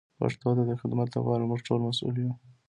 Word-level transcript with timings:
پښتو 0.19 0.49
ته 0.57 0.63
د 0.69 0.71
خدمت 0.81 1.07
لپاره 1.17 1.47
موږ 1.49 1.59
ټول 1.67 1.79
مسئول 1.87 2.15
یو. 2.21 2.31